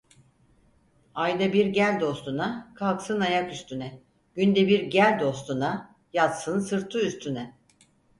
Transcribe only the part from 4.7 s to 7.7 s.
gel dostuna, yatsın sırtı üstüne.